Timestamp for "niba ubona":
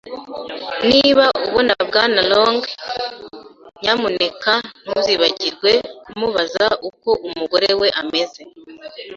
0.89-1.73